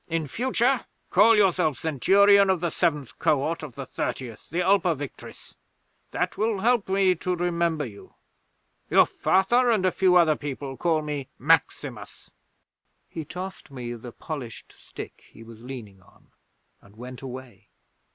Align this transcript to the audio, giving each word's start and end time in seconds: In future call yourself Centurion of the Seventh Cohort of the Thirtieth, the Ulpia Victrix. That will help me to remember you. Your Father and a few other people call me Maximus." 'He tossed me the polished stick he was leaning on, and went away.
In 0.07 0.25
future 0.27 0.87
call 1.11 1.37
yourself 1.37 1.77
Centurion 1.77 2.49
of 2.49 2.59
the 2.59 2.71
Seventh 2.71 3.19
Cohort 3.19 3.61
of 3.61 3.75
the 3.75 3.85
Thirtieth, 3.85 4.49
the 4.49 4.57
Ulpia 4.63 4.95
Victrix. 4.95 5.53
That 6.09 6.39
will 6.39 6.61
help 6.61 6.89
me 6.89 7.13
to 7.13 7.35
remember 7.35 7.85
you. 7.85 8.15
Your 8.89 9.05
Father 9.05 9.69
and 9.69 9.85
a 9.85 9.91
few 9.91 10.15
other 10.15 10.35
people 10.35 10.75
call 10.75 11.03
me 11.03 11.29
Maximus." 11.37 12.31
'He 13.09 13.23
tossed 13.25 13.69
me 13.69 13.93
the 13.93 14.11
polished 14.11 14.71
stick 14.75 15.25
he 15.31 15.43
was 15.43 15.61
leaning 15.61 16.01
on, 16.01 16.31
and 16.81 16.95
went 16.95 17.21
away. 17.21 17.67